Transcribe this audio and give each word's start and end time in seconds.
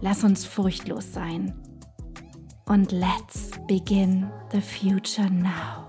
Lass 0.00 0.24
uns 0.24 0.44
furchtlos 0.44 1.12
sein. 1.12 1.54
Und 2.66 2.92
let's 2.92 3.50
begin 3.66 4.30
the 4.52 4.60
future 4.60 5.30
now. 5.30 5.86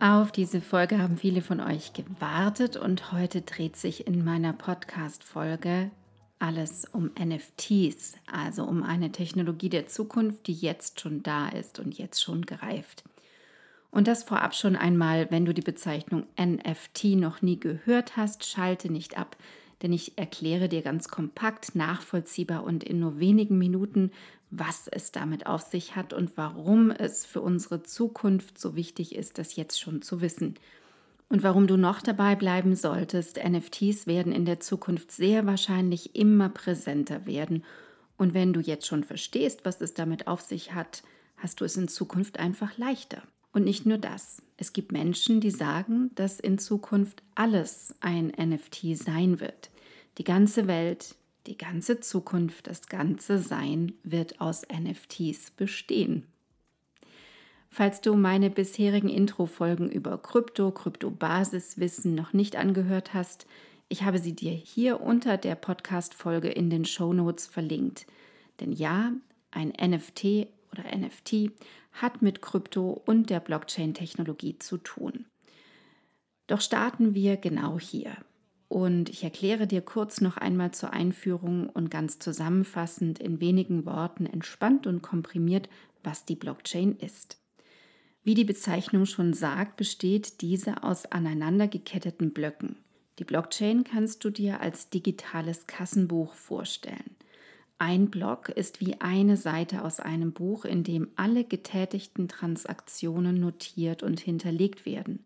Auf 0.00 0.32
diese 0.32 0.60
Folge 0.60 0.98
haben 0.98 1.16
viele 1.16 1.42
von 1.42 1.60
euch 1.60 1.92
gewartet 1.92 2.76
und 2.76 3.12
heute 3.12 3.42
dreht 3.42 3.76
sich 3.76 4.06
in 4.06 4.24
meiner 4.24 4.52
Podcast-Folge 4.52 5.90
alles 6.38 6.86
um 6.92 7.12
NFTs, 7.16 8.16
also 8.26 8.64
um 8.64 8.82
eine 8.82 9.12
Technologie 9.12 9.68
der 9.68 9.86
Zukunft, 9.86 10.48
die 10.48 10.54
jetzt 10.54 11.00
schon 11.00 11.22
da 11.22 11.48
ist 11.48 11.78
und 11.78 11.96
jetzt 11.96 12.20
schon 12.20 12.44
gereift. 12.46 13.04
Und 13.92 14.08
das 14.08 14.24
vorab 14.24 14.54
schon 14.54 14.74
einmal, 14.74 15.30
wenn 15.30 15.44
du 15.44 15.52
die 15.52 15.60
Bezeichnung 15.60 16.24
NFT 16.40 17.04
noch 17.16 17.42
nie 17.42 17.60
gehört 17.60 18.16
hast, 18.16 18.44
schalte 18.44 18.90
nicht 18.90 19.18
ab, 19.18 19.36
denn 19.82 19.92
ich 19.92 20.16
erkläre 20.16 20.70
dir 20.70 20.80
ganz 20.80 21.08
kompakt, 21.08 21.74
nachvollziehbar 21.74 22.64
und 22.64 22.82
in 22.82 23.00
nur 23.00 23.20
wenigen 23.20 23.58
Minuten, 23.58 24.10
was 24.50 24.88
es 24.88 25.12
damit 25.12 25.46
auf 25.46 25.60
sich 25.60 25.94
hat 25.94 26.14
und 26.14 26.36
warum 26.36 26.90
es 26.90 27.26
für 27.26 27.42
unsere 27.42 27.82
Zukunft 27.82 28.58
so 28.58 28.76
wichtig 28.76 29.14
ist, 29.14 29.36
das 29.38 29.56
jetzt 29.56 29.78
schon 29.78 30.00
zu 30.00 30.22
wissen. 30.22 30.54
Und 31.28 31.42
warum 31.42 31.66
du 31.66 31.76
noch 31.76 32.00
dabei 32.00 32.34
bleiben 32.34 32.74
solltest, 32.74 33.38
NFTs 33.42 34.06
werden 34.06 34.32
in 34.32 34.46
der 34.46 34.60
Zukunft 34.60 35.12
sehr 35.12 35.44
wahrscheinlich 35.46 36.16
immer 36.16 36.48
präsenter 36.48 37.26
werden. 37.26 37.62
Und 38.16 38.32
wenn 38.32 38.54
du 38.54 38.60
jetzt 38.60 38.86
schon 38.86 39.04
verstehst, 39.04 39.64
was 39.64 39.82
es 39.82 39.92
damit 39.92 40.26
auf 40.26 40.40
sich 40.40 40.72
hat, 40.72 41.02
hast 41.36 41.60
du 41.60 41.66
es 41.66 41.76
in 41.76 41.88
Zukunft 41.88 42.38
einfach 42.38 42.78
leichter. 42.78 43.22
Und 43.52 43.64
nicht 43.64 43.84
nur 43.84 43.98
das. 43.98 44.42
Es 44.56 44.72
gibt 44.72 44.92
Menschen, 44.92 45.40
die 45.40 45.50
sagen, 45.50 46.10
dass 46.14 46.40
in 46.40 46.58
Zukunft 46.58 47.22
alles 47.34 47.94
ein 48.00 48.32
NFT 48.38 48.96
sein 48.96 49.40
wird. 49.40 49.70
Die 50.18 50.24
ganze 50.24 50.66
Welt, 50.66 51.16
die 51.46 51.58
ganze 51.58 52.00
Zukunft, 52.00 52.66
das 52.66 52.86
ganze 52.86 53.38
Sein 53.38 53.92
wird 54.04 54.40
aus 54.40 54.62
NFTs 54.72 55.50
bestehen. 55.50 56.26
Falls 57.68 58.00
du 58.02 58.14
meine 58.14 58.50
bisherigen 58.50 59.08
Intro-Folgen 59.08 59.90
über 59.90 60.18
Krypto, 60.18 60.70
Kryptobasiswissen 60.70 62.14
noch 62.14 62.32
nicht 62.32 62.56
angehört 62.56 63.14
hast, 63.14 63.46
ich 63.88 64.02
habe 64.02 64.18
sie 64.18 64.34
dir 64.34 64.52
hier 64.52 65.00
unter 65.00 65.36
der 65.36 65.54
Podcast-Folge 65.54 66.48
in 66.48 66.70
den 66.70 66.84
Show 66.84 67.12
Notes 67.12 67.46
verlinkt. 67.46 68.06
Denn 68.60 68.72
ja, 68.72 69.12
ein 69.50 69.68
NFT 69.68 70.48
oder 70.72 70.84
NFT 70.96 71.50
hat 71.92 72.22
mit 72.22 72.42
Krypto 72.42 73.02
und 73.04 73.30
der 73.30 73.40
Blockchain-Technologie 73.40 74.58
zu 74.58 74.78
tun. 74.78 75.26
Doch 76.46 76.60
starten 76.60 77.14
wir 77.14 77.36
genau 77.36 77.78
hier. 77.78 78.16
Und 78.68 79.10
ich 79.10 79.22
erkläre 79.22 79.66
dir 79.66 79.82
kurz 79.82 80.22
noch 80.22 80.38
einmal 80.38 80.72
zur 80.72 80.94
Einführung 80.94 81.68
und 81.68 81.90
ganz 81.90 82.18
zusammenfassend 82.18 83.18
in 83.18 83.38
wenigen 83.40 83.84
Worten 83.84 84.24
entspannt 84.24 84.86
und 84.86 85.02
komprimiert, 85.02 85.68
was 86.02 86.24
die 86.24 86.36
Blockchain 86.36 86.96
ist. 86.96 87.38
Wie 88.24 88.34
die 88.34 88.44
Bezeichnung 88.44 89.04
schon 89.04 89.34
sagt, 89.34 89.76
besteht 89.76 90.40
diese 90.40 90.84
aus 90.84 91.06
aneinandergeketteten 91.06 92.32
Blöcken. 92.32 92.76
Die 93.18 93.24
Blockchain 93.24 93.84
kannst 93.84 94.24
du 94.24 94.30
dir 94.30 94.60
als 94.60 94.88
digitales 94.88 95.66
Kassenbuch 95.66 96.32
vorstellen. 96.34 97.16
Ein 97.84 98.10
Block 98.10 98.48
ist 98.48 98.80
wie 98.80 99.00
eine 99.00 99.36
Seite 99.36 99.82
aus 99.82 99.98
einem 99.98 100.32
Buch, 100.32 100.64
in 100.64 100.84
dem 100.84 101.08
alle 101.16 101.42
getätigten 101.42 102.28
Transaktionen 102.28 103.40
notiert 103.40 104.04
und 104.04 104.20
hinterlegt 104.20 104.86
werden. 104.86 105.24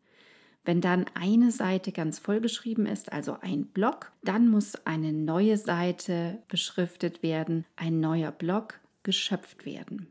Wenn 0.64 0.80
dann 0.80 1.04
eine 1.12 1.50
Seite 1.50 1.92
ganz 1.92 2.18
vollgeschrieben 2.18 2.86
ist, 2.86 3.12
also 3.12 3.36
ein 3.42 3.66
Block, 3.66 4.10
dann 4.24 4.48
muss 4.48 4.86
eine 4.86 5.12
neue 5.12 5.58
Seite 5.58 6.42
beschriftet 6.48 7.22
werden, 7.22 7.66
ein 7.76 8.00
neuer 8.00 8.32
Block 8.32 8.80
geschöpft 9.02 9.66
werden. 9.66 10.10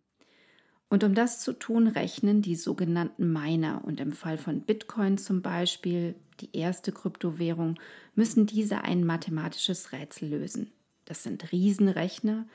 Und 0.88 1.04
um 1.04 1.16
das 1.16 1.40
zu 1.40 1.52
tun, 1.52 1.88
rechnen 1.88 2.44
die 2.44 2.56
sogenannten 2.56 3.34
Miner 3.34 3.82
und 3.86 4.00
im 4.00 4.14
Fall 4.14 4.38
von 4.38 4.62
Bitcoin 4.62 5.18
zum 5.18 5.42
Beispiel, 5.42 6.14
die 6.42 6.56
erste 6.56 6.92
Kryptowährung, 6.92 7.80
müssen 8.14 8.46
diese 8.46 8.84
ein 8.84 9.04
mathematisches 9.04 9.94
Rätsel 9.94 10.30
lösen. 10.30 10.72
Das 11.06 11.24
sind 11.24 11.52
Riesenrechner. 11.52 12.46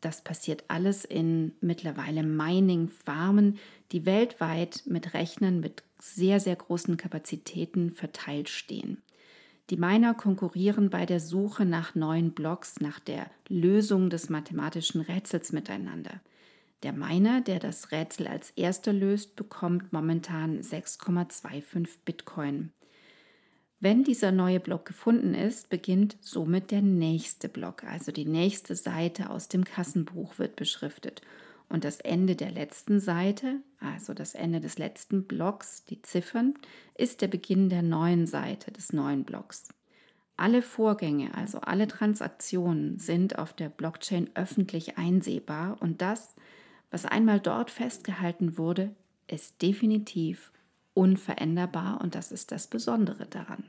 Das 0.00 0.22
passiert 0.22 0.64
alles 0.68 1.04
in 1.04 1.52
mittlerweile 1.60 2.22
Mining-Farmen, 2.22 3.58
die 3.92 4.06
weltweit 4.06 4.82
mit 4.86 5.12
Rechnern 5.12 5.60
mit 5.60 5.82
sehr, 5.98 6.40
sehr 6.40 6.56
großen 6.56 6.96
Kapazitäten 6.96 7.92
verteilt 7.92 8.48
stehen. 8.48 9.02
Die 9.68 9.76
Miner 9.76 10.14
konkurrieren 10.14 10.90
bei 10.90 11.06
der 11.06 11.20
Suche 11.20 11.64
nach 11.64 11.94
neuen 11.94 12.32
Blocks, 12.32 12.80
nach 12.80 12.98
der 12.98 13.30
Lösung 13.48 14.10
des 14.10 14.28
mathematischen 14.28 15.00
Rätsels 15.00 15.52
miteinander. 15.52 16.20
Der 16.82 16.92
Miner, 16.92 17.42
der 17.42 17.60
das 17.60 17.92
Rätsel 17.92 18.26
als 18.26 18.50
erster 18.50 18.92
löst, 18.92 19.36
bekommt 19.36 19.92
momentan 19.92 20.60
6,25 20.60 21.88
Bitcoin. 22.04 22.72
Wenn 23.82 24.04
dieser 24.04 24.30
neue 24.30 24.60
Block 24.60 24.84
gefunden 24.84 25.32
ist, 25.34 25.70
beginnt 25.70 26.18
somit 26.20 26.70
der 26.70 26.82
nächste 26.82 27.48
Block, 27.48 27.82
also 27.84 28.12
die 28.12 28.26
nächste 28.26 28.76
Seite 28.76 29.30
aus 29.30 29.48
dem 29.48 29.64
Kassenbuch 29.64 30.38
wird 30.38 30.54
beschriftet. 30.54 31.22
Und 31.70 31.84
das 31.84 31.98
Ende 31.98 32.36
der 32.36 32.50
letzten 32.50 33.00
Seite, 33.00 33.60
also 33.78 34.12
das 34.12 34.34
Ende 34.34 34.60
des 34.60 34.76
letzten 34.76 35.24
Blocks, 35.24 35.86
die 35.86 36.02
Ziffern, 36.02 36.52
ist 36.94 37.22
der 37.22 37.28
Beginn 37.28 37.70
der 37.70 37.80
neuen 37.80 38.26
Seite 38.26 38.70
des 38.70 38.92
neuen 38.92 39.24
Blocks. 39.24 39.68
Alle 40.36 40.60
Vorgänge, 40.60 41.34
also 41.34 41.60
alle 41.60 41.88
Transaktionen 41.88 42.98
sind 42.98 43.38
auf 43.38 43.54
der 43.54 43.70
Blockchain 43.70 44.28
öffentlich 44.34 44.98
einsehbar 44.98 45.78
und 45.80 46.02
das, 46.02 46.34
was 46.90 47.06
einmal 47.06 47.40
dort 47.40 47.70
festgehalten 47.70 48.58
wurde, 48.58 48.94
ist 49.26 49.62
definitiv 49.62 50.52
unveränderbar 51.00 52.02
und 52.02 52.14
das 52.14 52.30
ist 52.30 52.52
das 52.52 52.66
Besondere 52.66 53.24
daran. 53.24 53.64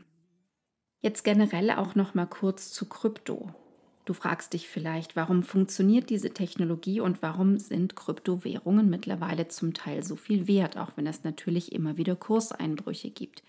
Jetzt 0.99 1.23
generell 1.23 1.71
auch 1.71 1.95
noch 1.95 2.13
mal 2.13 2.25
kurz 2.25 2.73
zu 2.73 2.89
Krypto. 2.89 3.55
Du 4.03 4.11
fragst 4.13 4.51
dich 4.51 4.67
vielleicht, 4.67 5.15
warum 5.15 5.41
funktioniert 5.41 6.09
diese 6.09 6.31
Technologie 6.33 6.99
und 6.99 7.21
warum 7.21 7.57
sind 7.57 7.95
Kryptowährungen 7.95 8.89
mittlerweile 8.89 9.47
zum 9.47 9.73
Teil 9.73 10.03
so 10.03 10.17
viel 10.17 10.45
wert, 10.45 10.75
auch 10.75 10.97
wenn 10.97 11.07
es 11.07 11.23
natürlich 11.23 11.71
immer 11.71 11.95
wieder 11.95 12.17
Kurseinbrüche 12.17 13.11
gibt. 13.11 13.43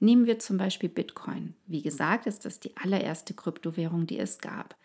Nehmen 0.00 0.24
wir 0.24 0.38
zum 0.38 0.56
Beispiel 0.56 0.88
Bitcoin. 0.88 1.52
Wie 1.66 1.82
gesagt, 1.82 2.26
ist 2.26 2.46
das 2.46 2.58
die 2.58 2.74
allererste 2.78 3.34
Kryptowährung, 3.34 4.06
die 4.06 4.18
es 4.18 4.38
gab. 4.38 4.76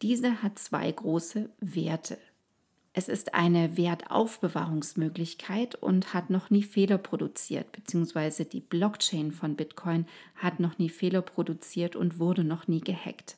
Diese 0.00 0.42
hat 0.42 0.58
zwei 0.58 0.90
große 0.90 1.50
Werte. 1.60 2.16
Es 2.96 3.08
ist 3.08 3.34
eine 3.34 3.76
Wertaufbewahrungsmöglichkeit 3.76 5.74
und 5.74 6.14
hat 6.14 6.30
noch 6.30 6.50
nie 6.50 6.62
Fehler 6.62 6.96
produziert, 6.96 7.72
beziehungsweise 7.72 8.44
die 8.44 8.60
Blockchain 8.60 9.32
von 9.32 9.56
Bitcoin 9.56 10.06
hat 10.36 10.60
noch 10.60 10.78
nie 10.78 10.88
Fehler 10.88 11.20
produziert 11.20 11.96
und 11.96 12.20
wurde 12.20 12.44
noch 12.44 12.68
nie 12.68 12.80
gehackt. 12.80 13.36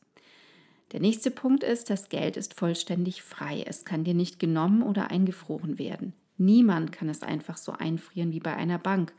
Der 0.93 1.00
nächste 1.00 1.31
Punkt 1.31 1.64
ist, 1.64 1.88
das 1.88 2.11
Geld 2.11 2.37
ist 2.37 2.53
vollständig 2.53 3.23
frei. 3.23 3.64
Es 3.67 3.87
kann 3.87 4.05
dir 4.05 4.12
nicht 4.12 4.38
genommen 4.38 4.82
oder 4.82 5.11
eingefroren 5.11 5.79
werden. 5.79 6.12
Niemand 6.37 6.93
kann 6.93 7.09
es 7.09 7.23
einfach 7.23 7.56
so 7.56 7.73
einfrieren 7.73 8.32
wie 8.32 8.41
bei 8.41 8.55
einer 8.55 8.79
Bank. 8.79 9.14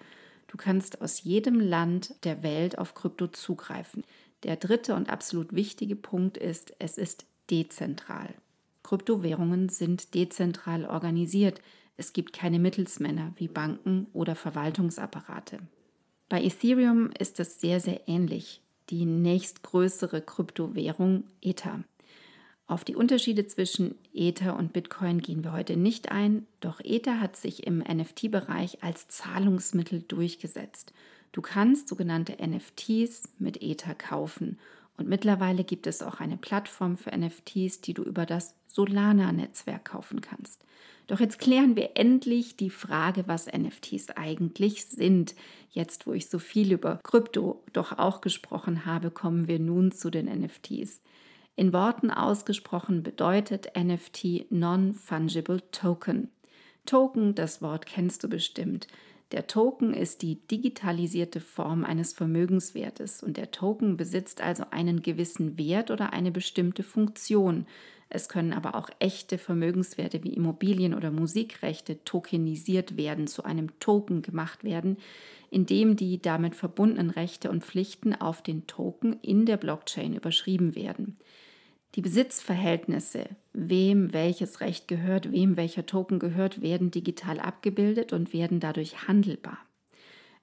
Du 0.45 0.55
kannst 0.55 1.01
aus 1.01 1.23
jedem 1.23 1.59
Land 1.59 2.13
der 2.23 2.43
Welt 2.43 2.77
auf 2.77 2.93
Krypto 2.93 3.25
zugreifen. 3.25 4.03
Der 4.43 4.55
dritte 4.55 4.93
und 4.93 5.09
absolut 5.09 5.55
wichtige 5.55 5.95
Punkt 5.95 6.37
ist, 6.37 6.75
es 6.77 6.99
ist 6.99 7.25
dezentral. 7.49 8.35
Kryptowährungen 8.87 9.67
sind 9.67 10.13
dezentral 10.13 10.85
organisiert. 10.85 11.59
Es 11.97 12.13
gibt 12.13 12.31
keine 12.31 12.57
Mittelsmänner 12.57 13.33
wie 13.35 13.49
Banken 13.49 14.07
oder 14.13 14.33
Verwaltungsapparate. 14.33 15.59
Bei 16.29 16.41
Ethereum 16.41 17.09
ist 17.19 17.37
es 17.41 17.59
sehr, 17.59 17.81
sehr 17.81 18.07
ähnlich. 18.07 18.61
Die 18.89 19.03
nächstgrößere 19.03 20.21
Kryptowährung 20.21 21.25
Ether. 21.41 21.83
Auf 22.65 22.85
die 22.85 22.95
Unterschiede 22.95 23.45
zwischen 23.45 23.95
Ether 24.13 24.55
und 24.55 24.71
Bitcoin 24.71 25.19
gehen 25.19 25.43
wir 25.43 25.51
heute 25.51 25.75
nicht 25.75 26.09
ein, 26.09 26.47
doch 26.61 26.79
Ether 26.79 27.19
hat 27.19 27.35
sich 27.35 27.67
im 27.67 27.79
NFT-Bereich 27.79 28.85
als 28.85 29.09
Zahlungsmittel 29.09 30.05
durchgesetzt. 30.07 30.93
Du 31.33 31.41
kannst 31.41 31.89
sogenannte 31.89 32.37
NFTs 32.41 33.23
mit 33.37 33.61
Ether 33.61 33.95
kaufen 33.95 34.57
und 34.97 35.07
mittlerweile 35.07 35.63
gibt 35.63 35.87
es 35.87 36.01
auch 36.01 36.19
eine 36.19 36.37
Plattform 36.37 36.97
für 36.97 37.15
NFTs, 37.15 37.81
die 37.81 37.93
du 37.93 38.03
über 38.03 38.25
das 38.25 38.55
Solana-Netzwerk 38.67 39.85
kaufen 39.85 40.21
kannst. 40.21 40.63
Doch 41.05 41.19
jetzt 41.21 41.39
klären 41.39 41.75
wir 41.75 41.91
endlich 41.95 42.57
die 42.57 42.69
Frage, 42.69 43.27
was 43.27 43.47
NFTs 43.47 44.09
eigentlich 44.11 44.85
sind. 44.85 45.35
Jetzt, 45.69 46.05
wo 46.05 46.13
ich 46.13 46.27
so 46.27 46.37
viel 46.37 46.73
über 46.73 46.99
Krypto 47.01 47.63
doch 47.71 47.97
auch 47.97 48.19
gesprochen 48.19 48.85
habe, 48.85 49.09
kommen 49.09 49.47
wir 49.47 49.59
nun 49.59 49.91
zu 49.91 50.09
den 50.09 50.25
NFTs. 50.25 51.01
In 51.55 51.71
Worten 51.73 52.11
ausgesprochen 52.11 53.03
bedeutet 53.03 53.71
NFT 53.77 54.51
Non-Fungible 54.51 55.61
Token. 55.71 56.29
Token, 56.85 57.35
das 57.35 57.61
Wort 57.61 57.85
kennst 57.85 58.23
du 58.23 58.29
bestimmt. 58.29 58.87
Der 59.33 59.47
Token 59.47 59.93
ist 59.93 60.21
die 60.21 60.35
digitalisierte 60.35 61.41
Form 61.41 61.83
eines 61.83 62.13
Vermögenswertes 62.13 63.21
und 63.21 63.35
der 63.35 63.51
Token 63.51 63.97
besitzt 63.97 64.39
also 64.41 64.63
einen 64.71 65.01
gewissen 65.01 65.57
Wert 65.57 65.91
oder 65.91 66.13
eine 66.13 66.31
bestimmte 66.31 66.81
Funktion. 66.81 67.67
Es 68.09 68.29
können 68.29 68.53
aber 68.53 68.75
auch 68.75 68.89
echte 68.99 69.37
Vermögenswerte 69.37 70.23
wie 70.23 70.33
Immobilien 70.33 70.93
oder 70.93 71.11
Musikrechte 71.11 72.01
tokenisiert 72.05 72.95
werden, 72.95 73.27
zu 73.27 73.43
einem 73.43 73.77
Token 73.81 74.21
gemacht 74.21 74.63
werden, 74.63 74.95
indem 75.49 75.97
die 75.97 76.21
damit 76.21 76.55
verbundenen 76.55 77.09
Rechte 77.09 77.49
und 77.49 77.65
Pflichten 77.65 78.15
auf 78.15 78.41
den 78.41 78.65
Token 78.65 79.19
in 79.21 79.45
der 79.45 79.57
Blockchain 79.57 80.13
überschrieben 80.13 80.73
werden. 80.73 81.17
Die 81.95 82.01
Besitzverhältnisse, 82.01 83.27
wem 83.57 84.13
welches 84.13 84.61
Recht 84.61 84.87
gehört, 84.87 85.31
wem 85.31 85.57
welcher 85.57 85.85
Token 85.87 86.19
gehört, 86.19 86.61
werden 86.61 86.91
digital 86.91 87.39
abgebildet 87.39 88.13
und 88.13 88.31
werden 88.31 88.59
dadurch 88.59 89.07
handelbar. 89.07 89.57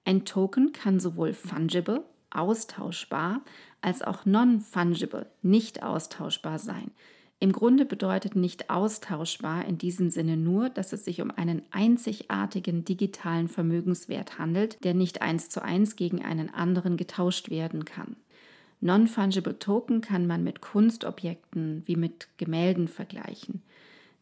Ein 0.05 0.25
Token 0.25 0.73
kann 0.73 0.99
sowohl 0.99 1.33
fungible, 1.33 2.05
austauschbar, 2.31 3.43
als 3.81 4.03
auch 4.03 4.27
non-fungible, 4.27 5.31
nicht 5.43 5.85
austauschbar 5.85 6.59
sein. 6.59 6.91
Im 7.39 7.53
Grunde 7.53 7.85
bedeutet 7.85 8.35
nicht 8.35 8.69
austauschbar 8.69 9.65
in 9.65 9.79
diesem 9.79 10.11
Sinne 10.11 10.37
nur, 10.37 10.69
dass 10.69 10.93
es 10.93 11.05
sich 11.05 11.21
um 11.21 11.31
einen 11.31 11.63
einzigartigen 11.71 12.85
digitalen 12.85 13.49
Vermögenswert 13.49 14.39
handelt, 14.39 14.83
der 14.83 14.95
nicht 14.95 15.23
eins 15.23 15.51
zu 15.51 15.63
eins 15.63 15.95
gegen 15.95 16.25
einen 16.25 16.53
anderen 16.53 16.97
getauscht 16.97 17.51
werden 17.51 17.85
kann. 17.85 18.17
Non-Fungible 18.85 19.59
Token 19.59 20.03
kann 20.03 20.27
man 20.27 20.45
mit 20.45 20.61
Kunstobjekten 20.61 21.83
wie 21.87 21.97
mit 21.97 22.29
Gemälden 22.37 22.87
vergleichen. 22.87 23.63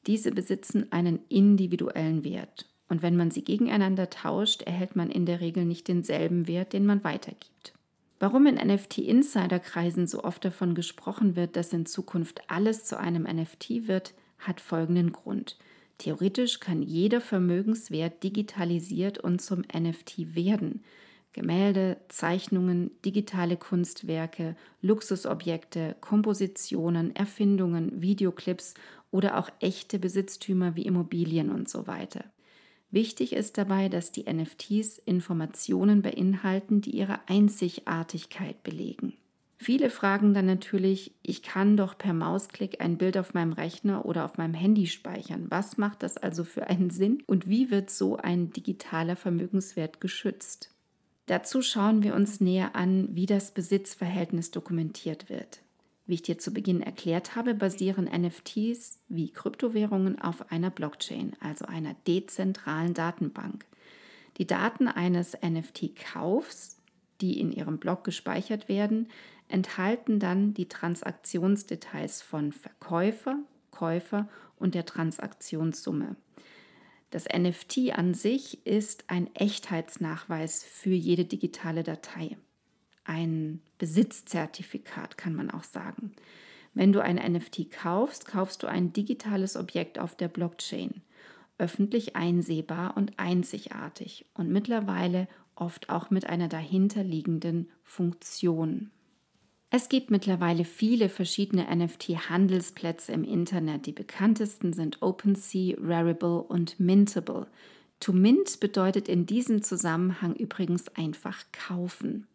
Diese 0.06 0.30
besitzen 0.30 0.86
einen 0.92 1.18
individuellen 1.28 2.22
Wert 2.22 2.68
und 2.88 3.02
wenn 3.02 3.16
man 3.16 3.32
sie 3.32 3.42
gegeneinander 3.42 4.08
tauscht, 4.08 4.62
erhält 4.62 4.94
man 4.94 5.10
in 5.10 5.26
der 5.26 5.40
Regel 5.40 5.64
nicht 5.64 5.88
denselben 5.88 6.46
Wert, 6.46 6.74
den 6.74 6.86
man 6.86 7.02
weitergibt. 7.02 7.72
Warum 8.20 8.46
in 8.46 8.54
NFT-Insider-Kreisen 8.54 10.06
so 10.06 10.22
oft 10.22 10.44
davon 10.44 10.76
gesprochen 10.76 11.34
wird, 11.34 11.56
dass 11.56 11.72
in 11.72 11.86
Zukunft 11.86 12.42
alles 12.46 12.84
zu 12.84 12.96
einem 12.96 13.24
NFT 13.24 13.88
wird, 13.88 14.14
hat 14.38 14.60
folgenden 14.60 15.10
Grund. 15.10 15.56
Theoretisch 15.98 16.60
kann 16.60 16.82
jeder 16.82 17.20
Vermögenswert 17.20 18.22
digitalisiert 18.22 19.18
und 19.18 19.42
zum 19.42 19.62
NFT 19.62 20.36
werden. 20.36 20.84
Gemälde, 21.32 21.96
Zeichnungen, 22.08 22.90
digitale 23.04 23.56
Kunstwerke, 23.56 24.56
Luxusobjekte, 24.82 25.96
Kompositionen, 26.00 27.16
Erfindungen, 27.16 28.02
Videoclips 28.02 28.74
oder 29.10 29.38
auch 29.38 29.48
echte 29.60 29.98
Besitztümer 29.98 30.76
wie 30.76 30.82
Immobilien 30.82 31.50
und 31.50 31.68
so 31.68 31.86
weiter. 31.86 32.24
Wichtig 32.90 33.32
ist 33.32 33.56
dabei, 33.56 33.88
dass 33.88 34.12
die 34.12 34.30
NFTs 34.30 34.98
Informationen 34.98 36.02
beinhalten, 36.02 36.82
die 36.82 36.90
ihre 36.90 37.20
Einzigartigkeit 37.26 38.62
belegen. 38.62 39.14
Viele 39.56 39.90
fragen 39.90 40.34
dann 40.34 40.46
natürlich, 40.46 41.14
ich 41.22 41.42
kann 41.42 41.76
doch 41.76 41.96
per 41.96 42.12
Mausklick 42.12 42.80
ein 42.80 42.98
Bild 42.98 43.16
auf 43.16 43.32
meinem 43.32 43.52
Rechner 43.52 44.04
oder 44.04 44.24
auf 44.24 44.36
meinem 44.36 44.54
Handy 44.54 44.88
speichern. 44.88 45.46
Was 45.48 45.78
macht 45.78 46.02
das 46.02 46.16
also 46.18 46.44
für 46.44 46.66
einen 46.66 46.90
Sinn 46.90 47.22
und 47.26 47.48
wie 47.48 47.70
wird 47.70 47.88
so 47.88 48.16
ein 48.16 48.52
digitaler 48.52 49.16
Vermögenswert 49.16 50.00
geschützt? 50.00 50.74
Dazu 51.26 51.62
schauen 51.62 52.02
wir 52.02 52.14
uns 52.14 52.40
näher 52.40 52.74
an, 52.74 53.08
wie 53.12 53.26
das 53.26 53.52
Besitzverhältnis 53.52 54.50
dokumentiert 54.50 55.28
wird. 55.28 55.62
Wie 56.04 56.14
ich 56.14 56.22
dir 56.22 56.38
zu 56.38 56.52
Beginn 56.52 56.82
erklärt 56.82 57.36
habe, 57.36 57.54
basieren 57.54 58.04
NFTs 58.04 59.00
wie 59.08 59.30
Kryptowährungen 59.30 60.20
auf 60.20 60.50
einer 60.50 60.70
Blockchain, 60.70 61.36
also 61.40 61.64
einer 61.66 61.94
dezentralen 62.06 62.92
Datenbank. 62.92 63.64
Die 64.38 64.46
Daten 64.46 64.88
eines 64.88 65.36
NFT-Kaufs, 65.40 66.78
die 67.20 67.38
in 67.38 67.52
ihrem 67.52 67.78
Block 67.78 68.02
gespeichert 68.02 68.68
werden, 68.68 69.08
enthalten 69.48 70.18
dann 70.18 70.54
die 70.54 70.68
Transaktionsdetails 70.68 72.22
von 72.22 72.52
Verkäufer, 72.52 73.38
Käufer 73.70 74.28
und 74.58 74.74
der 74.74 74.86
Transaktionssumme. 74.86 76.16
Das 77.12 77.26
NFT 77.28 77.92
an 77.92 78.14
sich 78.14 78.66
ist 78.66 79.04
ein 79.08 79.28
Echtheitsnachweis 79.34 80.64
für 80.64 80.94
jede 80.94 81.26
digitale 81.26 81.82
Datei. 81.82 82.38
Ein 83.04 83.60
Besitzzertifikat 83.76 85.18
kann 85.18 85.34
man 85.34 85.50
auch 85.50 85.62
sagen. 85.62 86.14
Wenn 86.72 86.90
du 86.90 87.02
ein 87.02 87.16
NFT 87.16 87.70
kaufst, 87.70 88.26
kaufst 88.26 88.62
du 88.62 88.66
ein 88.66 88.94
digitales 88.94 89.58
Objekt 89.58 89.98
auf 89.98 90.16
der 90.16 90.28
Blockchain, 90.28 91.02
öffentlich 91.58 92.16
einsehbar 92.16 92.96
und 92.96 93.18
einzigartig 93.18 94.24
und 94.32 94.48
mittlerweile 94.48 95.28
oft 95.54 95.90
auch 95.90 96.08
mit 96.08 96.26
einer 96.26 96.48
dahinterliegenden 96.48 97.70
Funktion. 97.82 98.90
Es 99.74 99.88
gibt 99.88 100.10
mittlerweile 100.10 100.66
viele 100.66 101.08
verschiedene 101.08 101.64
NFT-Handelsplätze 101.74 103.10
im 103.10 103.24
Internet. 103.24 103.86
Die 103.86 103.92
bekanntesten 103.92 104.74
sind 104.74 105.00
OpenSea, 105.00 105.78
Rarible 105.80 106.42
und 106.42 106.78
Mintable. 106.78 107.46
To 108.00 108.12
mint 108.12 108.60
bedeutet 108.60 109.08
in 109.08 109.24
diesem 109.24 109.62
Zusammenhang 109.62 110.34
übrigens 110.34 110.94
einfach 110.94 111.46
kaufen. 111.52 112.26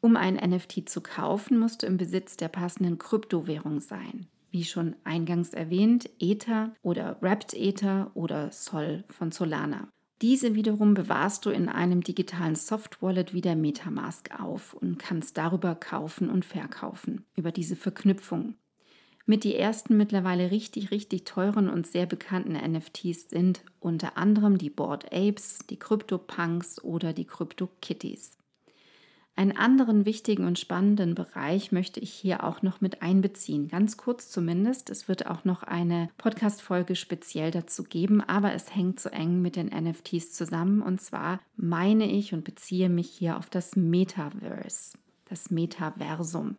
Um 0.00 0.16
ein 0.16 0.34
NFT 0.34 0.88
zu 0.88 1.02
kaufen, 1.02 1.60
musst 1.60 1.84
du 1.84 1.86
im 1.86 1.98
Besitz 1.98 2.36
der 2.36 2.48
passenden 2.48 2.98
Kryptowährung 2.98 3.78
sein. 3.78 4.26
Wie 4.50 4.64
schon 4.64 4.96
eingangs 5.04 5.54
erwähnt, 5.54 6.10
Ether 6.18 6.74
oder 6.82 7.16
Wrapped 7.20 7.54
Ether 7.54 8.10
oder 8.14 8.50
Sol 8.50 9.04
von 9.08 9.30
Solana. 9.30 9.86
Diese 10.22 10.54
wiederum 10.54 10.94
bewahrst 10.94 11.44
du 11.44 11.50
in 11.50 11.68
einem 11.68 12.00
digitalen 12.00 12.54
Soft-Wallet 12.54 13.34
wie 13.34 13.40
der 13.40 13.56
Metamask 13.56 14.30
auf 14.40 14.72
und 14.72 14.96
kannst 15.00 15.36
darüber 15.36 15.74
kaufen 15.74 16.30
und 16.30 16.44
verkaufen, 16.44 17.24
über 17.34 17.50
diese 17.50 17.74
Verknüpfung. 17.74 18.54
Mit 19.26 19.42
die 19.42 19.56
ersten 19.56 19.96
mittlerweile 19.96 20.52
richtig, 20.52 20.92
richtig 20.92 21.24
teuren 21.24 21.68
und 21.68 21.88
sehr 21.88 22.06
bekannten 22.06 22.52
NFTs 22.52 23.30
sind 23.30 23.64
unter 23.80 24.16
anderem 24.16 24.58
die 24.58 24.70
Bored 24.70 25.12
Apes, 25.12 25.58
die 25.68 25.78
CryptoPunks 25.78 26.82
oder 26.84 27.12
die 27.12 27.24
CryptoKitties. 27.24 28.38
Einen 29.34 29.56
anderen 29.56 30.04
wichtigen 30.04 30.46
und 30.46 30.58
spannenden 30.58 31.14
Bereich 31.14 31.72
möchte 31.72 32.00
ich 32.00 32.12
hier 32.12 32.44
auch 32.44 32.60
noch 32.60 32.82
mit 32.82 33.00
einbeziehen. 33.00 33.68
Ganz 33.68 33.96
kurz 33.96 34.28
zumindest. 34.30 34.90
Es 34.90 35.08
wird 35.08 35.26
auch 35.26 35.46
noch 35.46 35.62
eine 35.62 36.10
Podcast-Folge 36.18 36.96
speziell 36.96 37.50
dazu 37.50 37.82
geben, 37.82 38.20
aber 38.20 38.52
es 38.52 38.74
hängt 38.74 39.00
so 39.00 39.08
eng 39.08 39.40
mit 39.40 39.56
den 39.56 39.68
NFTs 39.68 40.32
zusammen. 40.32 40.82
Und 40.82 41.00
zwar 41.00 41.40
meine 41.56 42.10
ich 42.10 42.34
und 42.34 42.44
beziehe 42.44 42.90
mich 42.90 43.08
hier 43.10 43.38
auf 43.38 43.48
das 43.48 43.74
Metaverse, 43.74 44.98
das 45.30 45.50
Metaversum. 45.50 46.56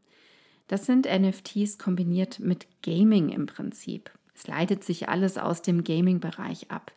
Das 0.68 0.88
sind 0.88 1.06
NFTs 1.06 1.78
kombiniert 1.78 2.40
mit 2.40 2.66
Gaming 2.82 3.30
im 3.30 3.46
Prinzip. 3.46 4.10
Es 4.34 4.48
leitet 4.48 4.84
sich 4.84 5.10
alles 5.10 5.38
aus 5.38 5.62
dem 5.62 5.84
Gaming-Bereich 5.84 6.72
ab. 6.72 6.92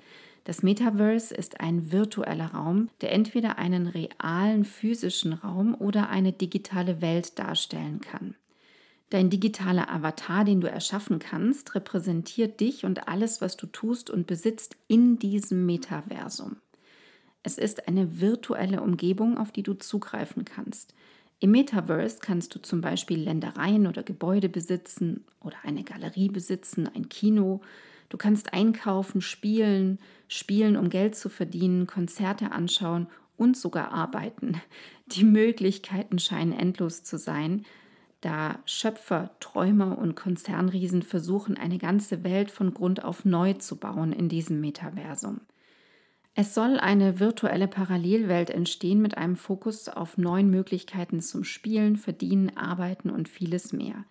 Das 0.46 0.62
Metaverse 0.62 1.34
ist 1.34 1.60
ein 1.60 1.90
virtueller 1.90 2.52
Raum, 2.54 2.88
der 3.00 3.10
entweder 3.10 3.58
einen 3.58 3.88
realen 3.88 4.64
physischen 4.64 5.32
Raum 5.32 5.74
oder 5.74 6.08
eine 6.08 6.32
digitale 6.32 7.00
Welt 7.00 7.40
darstellen 7.40 8.00
kann. 8.00 8.36
Dein 9.10 9.28
digitaler 9.28 9.92
Avatar, 9.92 10.44
den 10.44 10.60
du 10.60 10.70
erschaffen 10.70 11.18
kannst, 11.18 11.74
repräsentiert 11.74 12.60
dich 12.60 12.84
und 12.84 13.08
alles, 13.08 13.40
was 13.40 13.56
du 13.56 13.66
tust 13.66 14.08
und 14.08 14.28
besitzt 14.28 14.76
in 14.86 15.18
diesem 15.18 15.66
Metaversum. 15.66 16.58
Es 17.42 17.58
ist 17.58 17.88
eine 17.88 18.20
virtuelle 18.20 18.82
Umgebung, 18.82 19.38
auf 19.38 19.50
die 19.50 19.64
du 19.64 19.74
zugreifen 19.74 20.44
kannst. 20.44 20.94
Im 21.40 21.50
Metaverse 21.50 22.18
kannst 22.20 22.54
du 22.54 22.60
zum 22.60 22.82
Beispiel 22.82 23.18
Ländereien 23.18 23.88
oder 23.88 24.04
Gebäude 24.04 24.48
besitzen 24.48 25.24
oder 25.40 25.56
eine 25.64 25.82
Galerie 25.82 26.28
besitzen, 26.28 26.88
ein 26.94 27.08
Kino. 27.08 27.62
Du 28.08 28.16
kannst 28.16 28.52
einkaufen, 28.52 29.20
spielen, 29.20 29.98
spielen, 30.28 30.76
um 30.76 30.90
Geld 30.90 31.16
zu 31.16 31.28
verdienen, 31.28 31.86
Konzerte 31.86 32.52
anschauen 32.52 33.08
und 33.36 33.56
sogar 33.56 33.92
arbeiten. 33.92 34.60
Die 35.06 35.24
Möglichkeiten 35.24 36.18
scheinen 36.18 36.52
endlos 36.52 37.02
zu 37.02 37.18
sein, 37.18 37.64
da 38.20 38.58
Schöpfer, 38.64 39.30
Träumer 39.40 39.98
und 39.98 40.16
Konzernriesen 40.16 41.02
versuchen, 41.02 41.56
eine 41.56 41.78
ganze 41.78 42.24
Welt 42.24 42.50
von 42.50 42.74
Grund 42.74 43.04
auf 43.04 43.24
neu 43.24 43.52
zu 43.52 43.76
bauen 43.76 44.12
in 44.12 44.28
diesem 44.28 44.60
Metaversum. 44.60 45.42
Es 46.34 46.54
soll 46.54 46.78
eine 46.78 47.18
virtuelle 47.18 47.68
Parallelwelt 47.68 48.50
entstehen 48.50 49.00
mit 49.00 49.16
einem 49.16 49.36
Fokus 49.36 49.88
auf 49.88 50.18
neuen 50.18 50.50
Möglichkeiten 50.50 51.20
zum 51.20 51.44
Spielen, 51.44 51.96
Verdienen, 51.96 52.56
Arbeiten 52.56 53.08
und 53.08 53.28
vieles 53.28 53.72
mehr. 53.72 54.04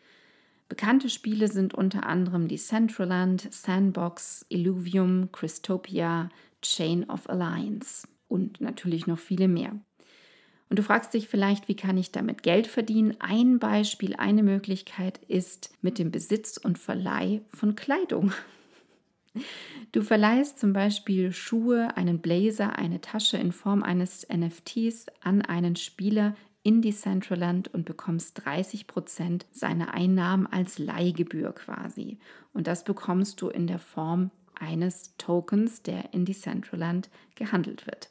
Bekannte 0.68 1.10
Spiele 1.10 1.48
sind 1.48 1.74
unter 1.74 2.06
anderem 2.06 2.48
Decentraland, 2.48 3.54
Sandbox, 3.54 4.46
Illuvium, 4.50 5.32
Christopia, 5.32 6.30
Chain 6.62 7.08
of 7.10 7.30
Alliance 7.30 8.08
und 8.28 8.62
natürlich 8.62 9.06
noch 9.06 9.20
viele 9.20 9.48
mehr. 9.48 9.80
Und 10.70 10.80
du 10.80 10.84
fragst 10.84 11.14
dich 11.14 11.28
vielleicht, 11.28 11.68
wie 11.68 11.76
kann 11.76 11.98
ich 11.98 12.12
damit 12.12 12.42
Geld 12.42 12.66
verdienen? 12.66 13.16
Ein 13.20 13.60
Beispiel, 13.60 14.16
eine 14.16 14.42
Möglichkeit 14.42 15.20
ist 15.28 15.72
mit 15.82 16.00
dem 16.00 16.12
Besitz 16.12 16.58
und 16.58 16.80
Verleih 16.80 17.42
von 17.50 17.76
Kleidung. 17.76 18.32
Du 19.92 20.02
verleihst 20.02 20.60
zum 20.60 20.72
Beispiel 20.72 21.34
Schuhe, 21.34 21.98
einen 21.98 22.20
Blazer, 22.20 22.78
eine 22.78 23.02
Tasche 23.02 23.36
in 23.36 23.52
Form 23.52 23.84
eines 23.84 24.26
NFTs 24.34 25.08
an 25.22 25.42
einen 25.42 25.76
Spieler 25.76 26.38
in 26.66 26.82
Decentraland 26.82 27.72
und 27.72 27.86
bekommst 27.86 28.44
30 28.44 28.88
Prozent 28.88 29.46
seiner 29.52 29.94
Einnahmen 29.94 30.48
als 30.48 30.80
Leihgebühr 30.80 31.54
quasi. 31.54 32.18
Und 32.54 32.66
das 32.66 32.84
bekommst 32.84 33.40
du 33.40 33.50
in 33.50 33.68
der 33.68 33.78
Form 33.78 34.32
eines 34.60 35.16
Tokens, 35.20 35.84
der 35.84 36.12
in 36.12 36.26
Decentraland 36.26 37.12
gehandelt 37.36 37.86
wird. 37.86 38.10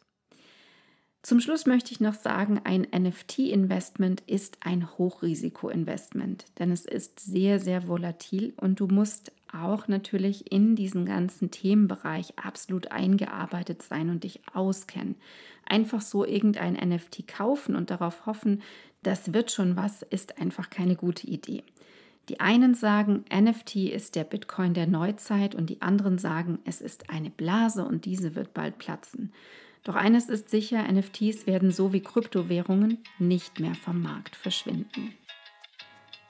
Zum 1.22 1.40
Schluss 1.40 1.66
möchte 1.66 1.90
ich 1.90 2.00
noch 2.00 2.14
sagen, 2.14 2.60
ein 2.62 2.86
NFT-Investment 2.96 4.22
ist 4.26 4.58
ein 4.60 4.88
Hochrisiko-Investment, 4.98 6.44
denn 6.60 6.70
es 6.70 6.84
ist 6.84 7.18
sehr, 7.18 7.58
sehr 7.58 7.88
volatil 7.88 8.54
und 8.58 8.78
du 8.78 8.86
musst 8.86 9.32
auch 9.54 9.88
natürlich 9.88 10.50
in 10.52 10.76
diesen 10.76 11.06
ganzen 11.06 11.50
Themenbereich 11.50 12.38
absolut 12.38 12.92
eingearbeitet 12.92 13.82
sein 13.82 14.10
und 14.10 14.24
dich 14.24 14.40
auskennen. 14.52 15.16
Einfach 15.66 16.00
so 16.00 16.24
irgendein 16.24 16.74
NFT 16.74 17.26
kaufen 17.26 17.76
und 17.76 17.90
darauf 17.90 18.26
hoffen, 18.26 18.62
das 19.02 19.32
wird 19.32 19.50
schon 19.50 19.76
was, 19.76 20.02
ist 20.02 20.38
einfach 20.38 20.70
keine 20.70 20.96
gute 20.96 21.26
Idee. 21.26 21.62
Die 22.28 22.40
einen 22.40 22.74
sagen, 22.74 23.24
NFT 23.32 23.76
ist 23.76 24.16
der 24.16 24.24
Bitcoin 24.24 24.72
der 24.72 24.86
Neuzeit 24.86 25.54
und 25.54 25.68
die 25.68 25.82
anderen 25.82 26.16
sagen, 26.18 26.58
es 26.64 26.80
ist 26.80 27.10
eine 27.10 27.30
Blase 27.30 27.84
und 27.84 28.06
diese 28.06 28.34
wird 28.34 28.54
bald 28.54 28.78
platzen. 28.78 29.32
Doch 29.82 29.94
eines 29.94 30.30
ist 30.30 30.48
sicher, 30.48 30.90
NFTs 30.90 31.46
werden 31.46 31.70
so 31.70 31.92
wie 31.92 32.00
Kryptowährungen 32.00 32.98
nicht 33.18 33.60
mehr 33.60 33.74
vom 33.74 34.00
Markt 34.00 34.36
verschwinden. 34.36 35.14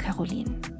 Caroline. 0.00 0.79